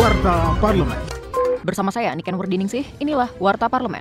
[0.00, 0.96] Warta Parlemen.
[1.60, 4.00] Bersama saya Niken Wardiningsih, inilah Warta Parlemen.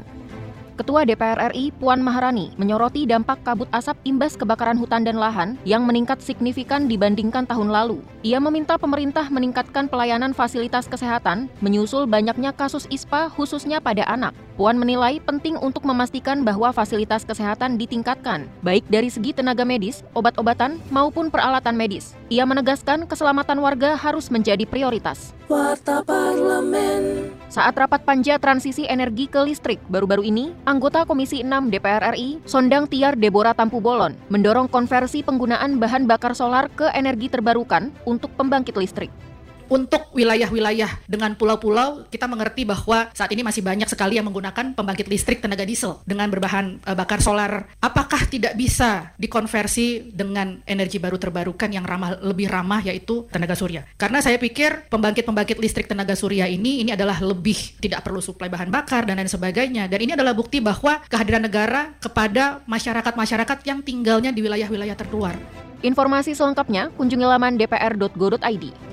[0.79, 5.83] Ketua DPR RI Puan Maharani menyoroti dampak kabut asap imbas kebakaran hutan dan lahan yang
[5.83, 7.99] meningkat signifikan dibandingkan tahun lalu.
[8.23, 14.31] Ia meminta pemerintah meningkatkan pelayanan fasilitas kesehatan menyusul banyaknya kasus ISPA khususnya pada anak.
[14.59, 20.83] Puan menilai penting untuk memastikan bahwa fasilitas kesehatan ditingkatkan, baik dari segi tenaga medis, obat-obatan,
[20.91, 22.11] maupun peralatan medis.
[22.27, 25.31] Ia menegaskan keselamatan warga harus menjadi prioritas.
[25.47, 27.31] Warta Parlemen.
[27.47, 32.83] Saat rapat panja transisi energi ke listrik baru-baru ini, anggota Komisi 6 DPR RI, Sondang
[32.91, 38.75] Tiar Deborah Tampu Bolon, mendorong konversi penggunaan bahan bakar solar ke energi terbarukan untuk pembangkit
[38.75, 39.28] listrik
[39.69, 45.05] untuk wilayah-wilayah dengan pulau-pulau kita mengerti bahwa saat ini masih banyak sekali yang menggunakan pembangkit
[45.05, 47.69] listrik tenaga diesel dengan berbahan uh, bakar solar.
[47.79, 53.85] Apakah tidak bisa dikonversi dengan energi baru terbarukan yang ramah lebih ramah yaitu tenaga surya?
[53.95, 58.73] Karena saya pikir pembangkit-pembangkit listrik tenaga surya ini ini adalah lebih tidak perlu suplai bahan
[58.73, 59.85] bakar dan lain sebagainya.
[59.85, 65.37] Dan ini adalah bukti bahwa kehadiran negara kepada masyarakat-masyarakat yang tinggalnya di wilayah-wilayah terluar.
[65.79, 68.88] Informasi selengkapnya kunjungi laman dpr.go.id.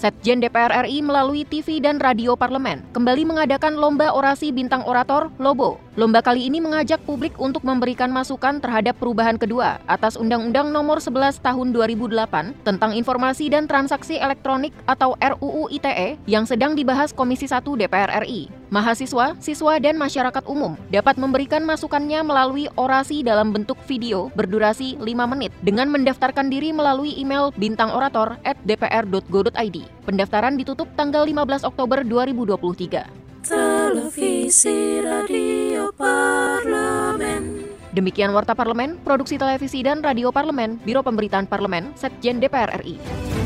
[0.00, 5.76] Setjen DPR RI melalui TV dan radio parlemen kembali mengadakan lomba orasi bintang orator Lobo.
[5.98, 11.42] Lomba kali ini mengajak publik untuk memberikan masukan terhadap perubahan kedua atas Undang-Undang Nomor 11
[11.42, 17.66] Tahun 2008 tentang Informasi dan Transaksi Elektronik atau RUU ITE yang sedang dibahas Komisi 1
[17.66, 18.46] DPR RI.
[18.70, 25.02] Mahasiswa, siswa, dan masyarakat umum dapat memberikan masukannya melalui orasi dalam bentuk video berdurasi 5
[25.26, 29.76] menit dengan mendaftarkan diri melalui email bintangorator@dpr.go.id.
[30.06, 33.10] Pendaftaran ditutup tanggal 15 Oktober 2023.
[33.42, 35.59] Televisi Radio
[36.00, 37.68] Parlemen.
[37.92, 43.39] Demikian Warta Parlemen, Produksi Televisi dan Radio Parlemen, Biro Pemberitaan Parlemen, Setjen DPR RI.